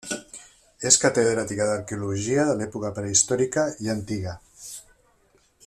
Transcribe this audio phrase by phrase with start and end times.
[0.91, 4.35] És catedràtica d'arqueologia de l'època prehistòrica i antiga.